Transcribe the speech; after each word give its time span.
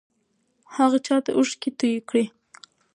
هغه 0.75 0.97
چا 1.05 1.17
ته 1.25 1.31
اوښکې 1.37 1.69
توې 1.79 1.99
کړې؟ 2.09 2.23